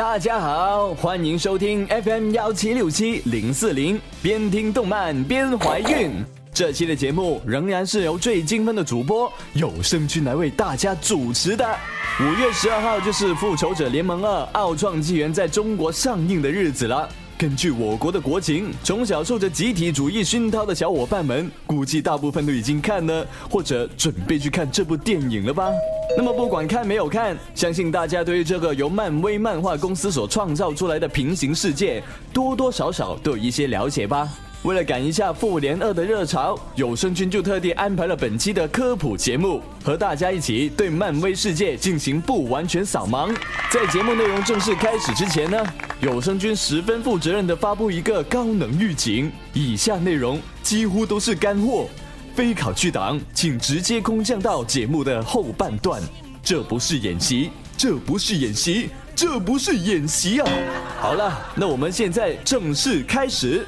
[0.00, 6.24] 大家好，欢迎收听 FM 幺七六七零四零，边听动漫边怀孕。
[6.54, 11.76] 这期的节目仍然是由最精分的主播有声君来为大家主持的。
[12.18, 17.06] 五月十二号就是《复仇者联盟二：奥创纪元》在中国上映的日子了。
[17.40, 25.70] 根据我国的国情，从小受着集体主义熏陶的小伙伴们，估计大部分都已经看了或者准备去看这部电影了吧？
[26.18, 34.28] 那么不管看没有看，相信大家对于这个由漫威漫画公司所创造出来的平行世界，多多少少都有一些了解吧。
[34.64, 43.34] 为了赶一下《复联二》的热潮，有声君就特地安排了本期的科普节目，和大家一起对漫威世界进行不完全扫盲。
[43.70, 45.56] 在节目内容正式开始之前呢，
[46.00, 51.86] 有声君十分负责任的发布一个高能预警：以下内容几乎都是干货，
[52.34, 56.02] 非考据党请直接空降到节目的后半段。
[56.42, 60.50] 这不是演习，这不是演习，这不是演习啊！
[60.98, 63.66] 好了，那我们现在正式开始。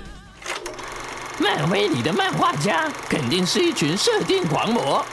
[1.38, 5.04] 漫威里的漫画家肯定是一群设定狂魔。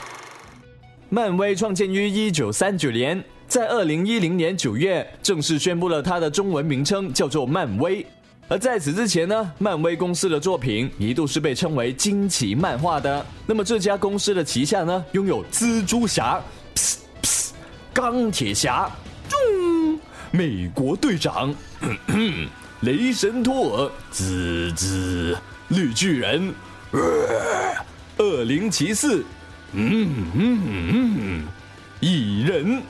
[1.09, 8.05] 漫威创建于一九三九年，在二零一零年九月正式宣布了它的中文名称叫做漫威。
[8.47, 13.25] 而在此之前呢，漫威公司的作品一度是被称为惊奇漫画的。
[13.47, 16.39] 那么这家公司的旗下呢，拥有蜘蛛侠、
[17.91, 18.89] 钢铁侠、
[20.31, 21.53] 美国队长、
[22.81, 25.35] 雷神托尔、滋滋。
[25.69, 26.51] 绿巨人，
[28.17, 29.23] 恶灵骑士，
[29.73, 31.43] 嗯嗯嗯，
[31.99, 32.81] 蚁人，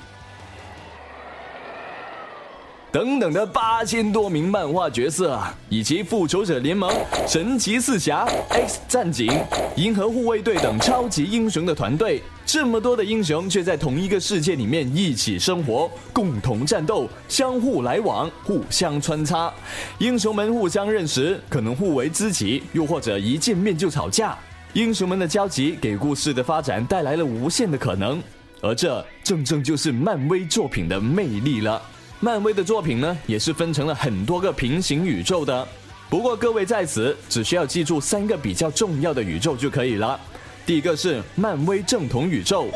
[2.91, 6.91] 等等的八千多名漫画角色，以及复仇者联盟、
[7.27, 9.31] 神奇四侠、X 战警、
[9.75, 12.23] 银河护卫队等超级英雄的团队。
[12.47, 19.53] 这么多的英雄却在同一个世界里面一起生活，共同战斗，相互来往，互相穿插。
[19.99, 24.35] 英雄们互相认识，可能互为知己，又或者一见面就吵架。
[24.73, 28.19] 英雄们的交集给故事的发展带来了无限的可能，
[28.61, 31.79] 而这正正就是漫威作品的魅力了。
[32.21, 35.65] 漫威的作品呢，也是分成了很多个平行宇宙的。
[36.09, 40.19] 不过各位在此只需要记住三个比较重要的宇宙就可以了。
[40.65, 42.67] 第一个是漫威正统宇宙，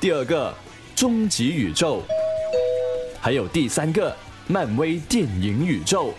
[0.00, 0.54] 第二个
[0.94, 2.00] 终极宇宙，
[3.20, 4.14] 还有第三个
[4.46, 6.14] 漫威电影宇宙。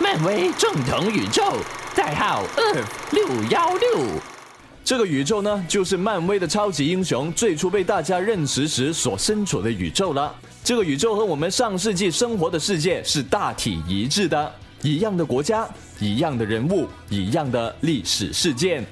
[0.00, 1.42] 漫威正统宇宙
[1.94, 3.98] 代号二六幺六，
[4.86, 10.32] 这个宇宙呢，就是漫威的超级英雄最初被大家认识时所身处的宇宙了。
[10.62, 14.54] 这个宇宙和我们上世纪生活的世界是大体一致的。
[14.82, 18.86] 一样的国家，一样的人物，一样的历史事件，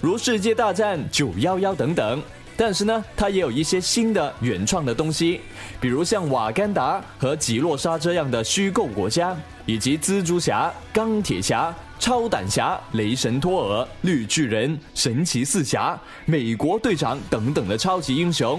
[0.00, 2.22] 如世界大战、九幺幺等等。
[2.56, 5.40] 但是呢，它也有一些新的原创的东西，
[5.80, 18.58] 比如像瓦干达和吉洛莎这样的虚构国家，以及蜘蛛侠、钢铁侠、超胆侠、雷神托尔、绿巨人、神奇四侠、美国队长等等的超级英雄，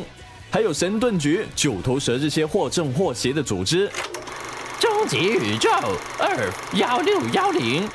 [0.52, 3.90] 还有神盾局、九头蛇这些或正或邪的组织。
[4.80, 5.70] 终极宇宙
[6.20, 7.90] 二幺六幺零，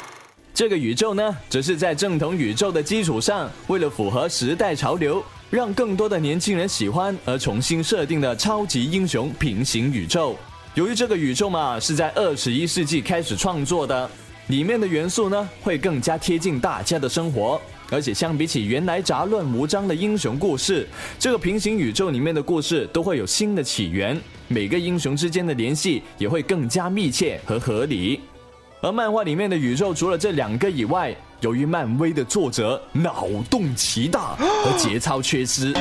[0.52, 10.36] 这个宇宙呢，则是在正统宇宙的基础上，为了符合时代潮流，让更多的年轻人喜欢而重新设定的超级英雄平行宇宙。
[10.74, 14.10] 由于这个宇宙嘛，是在二十一世纪开始创作的，
[14.48, 17.60] 里面的元素呢，会更加贴近大家的生活。
[17.88, 20.86] 而且相比起原来杂乱无章的英雄故事，
[21.18, 28.20] 这个平行宇宙里面的故事都会有新的起源，每个英雄之间的联系也会更加密切和合理。
[28.80, 35.72] 而漫画里面的宇宙除了这两个以外，由于漫威的作者脑洞奇大和节操缺失，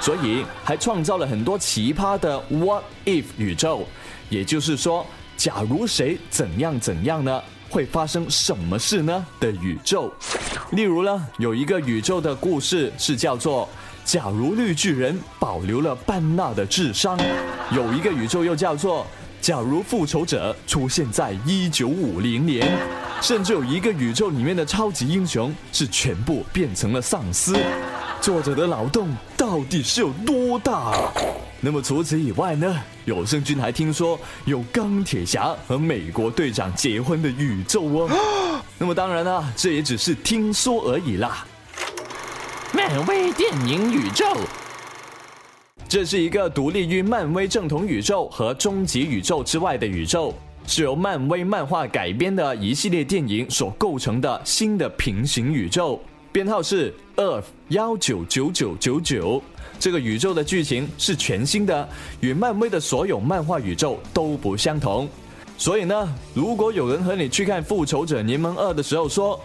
[0.00, 3.86] 所以还创造了很多奇葩的 What If 宇宙，
[4.28, 5.06] 也就是说，
[5.36, 7.42] 假如谁怎样怎样呢？
[7.72, 9.26] 会发生什么事呢？
[9.40, 10.12] 的宇宙，
[10.72, 13.66] 例如呢，有一个宇宙的故事是叫做
[14.04, 17.18] “假如绿巨人保留了班纳的智商”，
[17.74, 19.06] 有一个宇宙又叫做
[19.40, 22.76] “假如复仇者出现在一九五零年”，
[23.22, 27.56] 甚至有一个宇宙里面的超级英雄是全部变成了丧尸。
[28.20, 31.10] 作者的脑洞到底是有多大？
[31.64, 32.76] 那么除此以外呢？
[33.04, 38.62] 有声君还听说有钢铁侠和美国队长结婚的宇宙哦。
[38.78, 41.46] 那么当然啦，这也只是听说而已啦。
[42.74, 44.26] 漫威电影宇宙，
[45.88, 50.34] 这是一个独立于漫威正统宇宙和终极宇宙之外的宇宙，
[50.66, 56.02] 是由漫威漫画改编的一系列电影所构成的新的平行宇宙。
[56.32, 59.40] 编号是 Earth 幺九九九九九。
[59.82, 61.88] 这个宇宙的剧情是全新的，
[62.20, 65.08] 与漫威的所有漫画宇宙都不相同。
[65.58, 69.40] 所以呢，如果有人和你去看《复仇者联盟二》的时候说，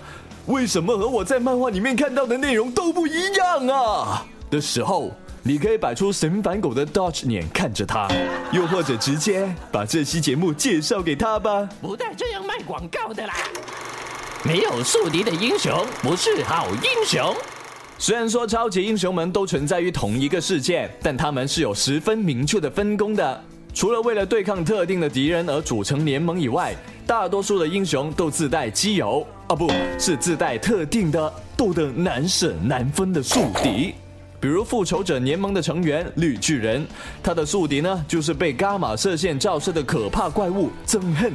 [0.45, 4.23] 为什么和我在漫画里面看到的内容都不一样啊？
[4.51, 5.11] 的时候，
[5.41, 8.07] 你可以摆出神反狗的 Dodge 脸看着他，
[8.51, 11.67] 又或者直接把这期节目介绍给他吧。
[11.81, 13.33] 不带这样卖广告的啦！
[14.43, 17.35] 没有宿敌的英雄不是好英雄。
[17.99, 23.43] 虽然说超级英雄们都存在于同一个世界，但他们是有十分明确的分工的。
[23.73, 26.75] 除了为了对抗特定的敌人而组成联盟以外，
[27.07, 33.95] 大多数的英雄都自带基友啊，不是自带特定的斗得难舍难分的宿敌。
[34.39, 36.85] 比如复仇者联盟的成员绿巨人，
[37.23, 41.33] 他的宿敌呢就是被伽马射线照射的可怕怪物憎恨。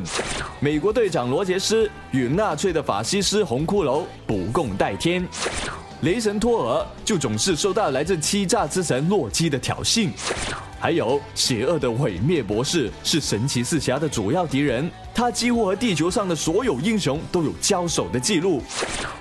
[0.61, 5.27] 美国队长罗杰斯与纳粹的法西斯红骷髅不共戴天。
[6.03, 10.09] 雷神托尔就总是受到来自欺诈之神洛基的挑衅，
[10.81, 18.61] 还有邪恶的毁灭博士是神奇四侠的主要敌人，他几乎和地球上的所有英雄都有交手的记录，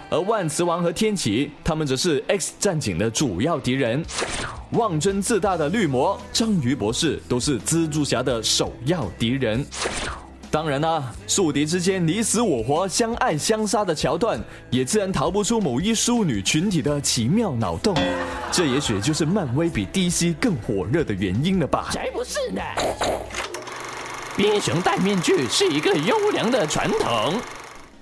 [0.10, 4.04] 而万磁王和天启他们则是 X 战警的主要敌人，
[4.72, 9.64] 妄尊自大的绿魔、章鱼博士都是蜘蛛侠的首要敌人。
[10.52, 14.38] 当然啦，宿敌之间你死我活、相爱相杀的桥段，
[14.70, 17.96] 也自然逃不出某一淑女群体的奇妙脑洞。
[18.52, 21.88] 这也许就是漫威比 DC 更火热的原因了吧？
[21.90, 22.62] 才不是呢！
[24.38, 27.40] 英雄戴面具是一个优良的传统，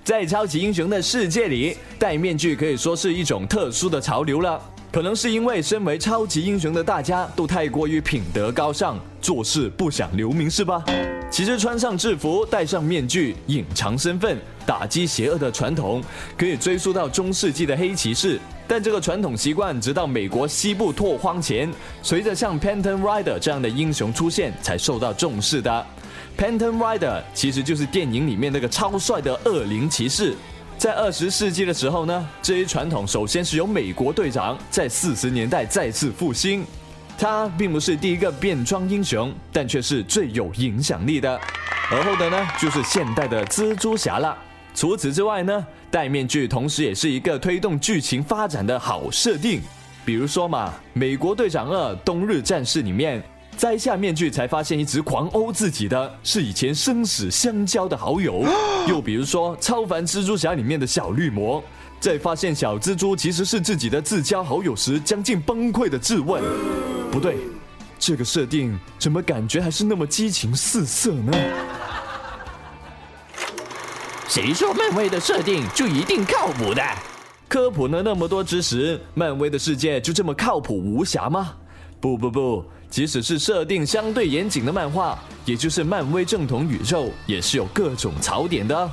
[0.02, 4.60] 在超级英雄的世界里，戴面具可以说是一种特殊的潮流了。
[4.90, 10.84] 可能是因为身为超级英雄的大家都太过于品德高尚，做事不想留名是吧？
[11.30, 14.36] 其实穿上制服、戴上面具、隐藏身份、
[14.66, 16.02] 打击邪恶的传统，
[16.36, 18.38] 可以追溯到中世纪的黑骑士。
[18.66, 21.72] 但这个传统习惯，直到美国西部拓荒前，
[22.02, 25.86] 随着像 Phantom Rider 这样的英雄出现，才受到重视的。
[26.36, 30.34] Phantom Rider 其实就是电影里面那个超帅的恶灵骑士。
[30.78, 36.64] 在二十世纪的时候呢，这一传统首先是由美国队长在四十年代再次复兴。
[37.20, 41.38] 他并不是第一个变装英雄，但却是最有影响力的。
[41.92, 44.34] 而后的呢，就是现代的蜘蛛侠了。
[44.74, 49.60] 除此之外呢，戴面具同时也是一个推动剧情发展的好设定。
[50.02, 53.22] 比如说嘛，《美国队长二：冬日战士》里面。
[53.60, 58.42] 摘下面具，才发现一直狂殴自己的是以前生死相交的好友。
[58.88, 61.62] 又比如说，《超凡蜘蛛侠》里面的小绿魔，
[62.00, 66.42] 在发现小蜘蛛其实是自己的自交好友时，将近崩溃的质问
[67.12, 67.36] ：“不对，
[67.98, 71.30] 这个设定怎么感觉还是那么激情四射呢？”
[74.26, 76.82] 谁说漫威的设定就一定靠谱的？
[77.46, 81.52] 科普了那么多知识，漫威的世界就这么靠谱无瑕吗？
[82.00, 82.64] 不不不。
[82.90, 88.90] 即使是设定相对严谨的漫画，也就是漫威正统宇宙，也是有各种槽点的。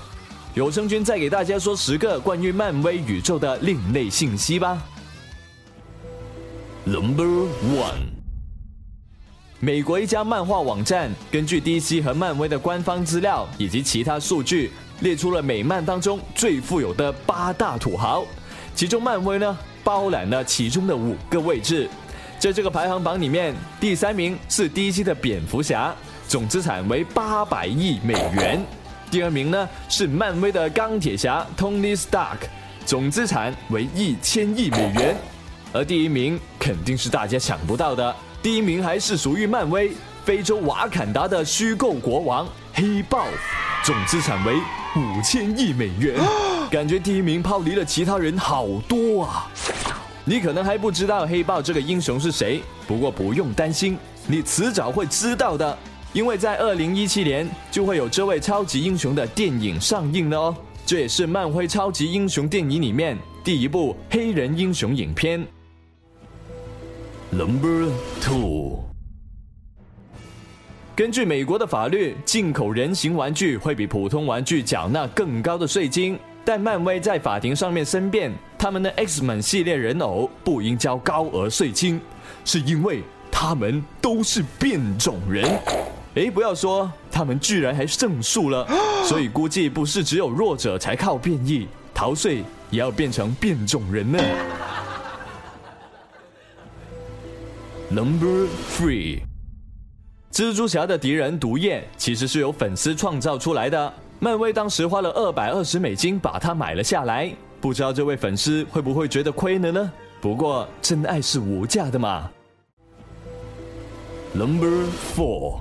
[0.53, 4.81] 有声君再给大家说十个关于漫威宇宙的另类信息吧。
[6.85, 8.07] Number one，
[9.59, 18.25] 美国一家漫画网站根据 DC 和漫威的官方资料以及其他数据，列出了美漫当中最富有的八大土豪，
[18.75, 21.89] 其中漫威呢包揽了其中的五个位置。
[22.47, 25.93] 在这个排行榜里面，第三名是 DC 的蝙蝠侠，
[26.29, 28.65] 总资产为八百亿美元。
[29.11, 32.47] 第二名呢是漫威的钢铁侠 Tony Stark，
[32.85, 35.13] 总资产为一千亿美元。
[35.73, 39.91] 而第一名肯定是大家想不到的，第一名还是属于漫威
[40.23, 43.25] 非洲瓦坎达的虚构国王黑豹，
[43.83, 44.55] 总资产为
[44.95, 46.15] 五千亿美元。
[46.71, 49.51] 感觉第一名抛离了其他人好多啊！
[50.29, 55.77] 你可能还不知道黑豹这个英雄是谁，不过不用担心，你迟早会知道的，
[56.11, 60.55] 因为在二零一七年就会有这位超级英雄的电影上映了哦。
[60.85, 65.47] 这也是漫威超级英雄电影里面第一部黑人英雄影片。
[67.31, 67.89] Number
[68.21, 68.83] two，
[70.93, 76.19] 根据美国的法律，进口人形玩具会比普通玩具缴纳更高的税金。
[76.47, 81.99] 但漫威在法庭上面申辩，他们的 X-Men 系列人偶不应交高额税金，
[82.45, 85.59] 是因为他们都是变种人。
[86.13, 88.65] 诶，不要说，他们居然还胜诉了，
[89.03, 94.17] 所以估计不是只有弱者才靠变异逃税，也要变成变种人呢。
[97.91, 99.19] Number three，
[100.31, 103.93] 蜘蛛侠的敌人毒液其实是由粉丝创造出来的。
[104.19, 107.31] 漫威当时花了二百二十美金把它买了下来，
[107.61, 109.91] 不知道这位粉丝会不会觉得亏了呢？
[110.19, 112.27] 不过真爱是无价的嘛。
[114.33, 115.59] Number four，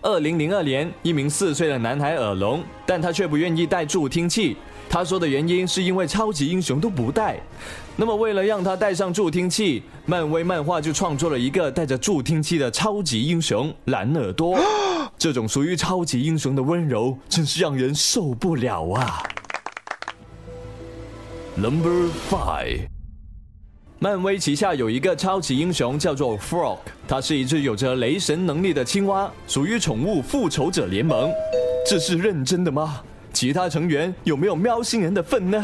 [0.00, 4.56] 二零零二年，一名四岁的男孩耳聋，但他却不愿意戴助听器。
[4.88, 7.38] 他说的原因是因为超级英雄都不戴。
[7.96, 14.58] 那么为了让他戴上助听器，漫威漫画就创作了一个带着助听器的超级英雄蓝耳朵。
[15.16, 19.22] 这种属于超级英雄的温柔，真是让人受不了啊。
[21.56, 22.86] Number five。
[23.98, 26.78] 漫威旗下有一个超级英雄叫做 Frog，
[27.08, 31.32] 他是一只有着雷神能力的青蛙，属于宠物复仇者联盟。
[31.88, 33.00] 这是认真的吗？
[33.36, 35.60] 其他成员有没有喵星人的份呢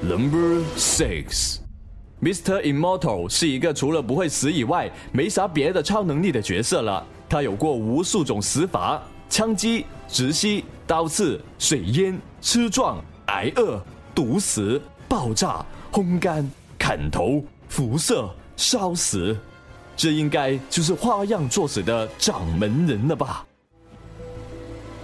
[0.00, 2.62] ？Number six，Mr.
[2.62, 7.04] Immortal 是一个除了不会死以外没啥别的超能力的角色了。
[7.28, 13.82] 他有过无数种死法：枪击、直吸、刀刺、水淹、吃撞、挨饿、
[14.14, 14.80] 毒死。
[15.08, 16.48] 爆炸、烘干、
[16.78, 19.36] 砍头、辐射、烧死，
[19.96, 23.44] 这应该就是花样作死的掌门人了吧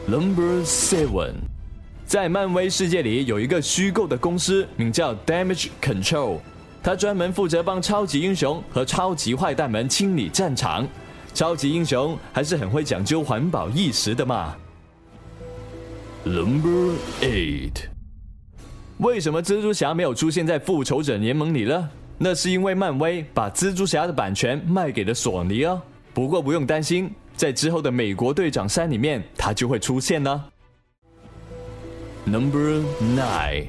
[0.09, 1.33] ？Number seven，
[2.07, 6.39] 在漫威世界里有一个虚构的公司，名叫 Damage Control，
[6.81, 10.87] 它专门负责帮超级英雄和超级坏蛋们清理战场。
[11.35, 14.57] 超级英雄还是很会讲究环保意识的嘛。
[16.25, 17.73] Number eight。
[18.99, 21.91] 为什么蜘蛛侠没有出现在复仇者联盟里呢？
[22.17, 25.83] 那是因为漫威把蜘蛛侠的版权卖给了索尼哦。
[26.15, 30.45] 不过不用担心，在之后的美国队长三里面，他就会出现呢。
[32.25, 33.69] Number nine，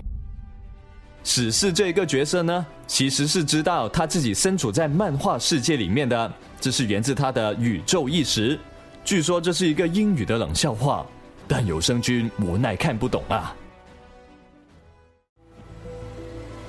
[1.23, 8.57] 史诗这个角色呢，其实是知道他自己身处在漫画世界里面的，这是源自他的宇宙意识。
[9.05, 11.05] 据说这是一个英语的冷笑话，
[11.47, 13.55] 但有声君无奈看不懂啊。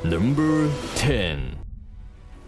[0.03, 1.39] Number ten，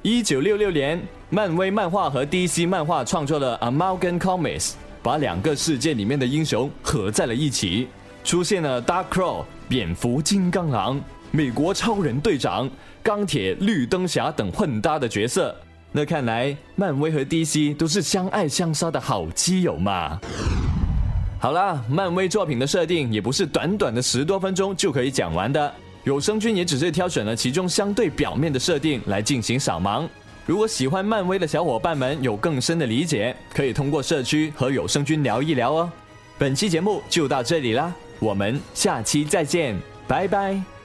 [0.03, 7.87] 一九六六年，漫威漫画和 DC 漫画创作了 Amalgam Comics，把两个世界里面的英雄合在了一起，
[8.25, 10.99] 出现了 Darkclaw、蝙蝠、金刚狼、
[11.31, 12.71] 美国超人队长、
[13.03, 15.55] 钢铁、绿灯侠等混搭的角色。
[15.93, 20.19] 那看来，漫威和 DC 都是相爱相杀的好基友嘛。
[21.39, 25.75] 好啦，漫威作品的设定也不是短短的十多分钟就可以讲完的。
[26.05, 30.09] 有声君也只是挑选了其中相对表面的设定来进行扫盲。
[30.47, 35.93] 如果喜欢漫威的小伙伴们有更深的理解，可以通过社区和有声君聊一聊哦。
[36.39, 39.79] 本期节目就到这里啦，我们下期再见，
[40.09, 40.80] 拜拜。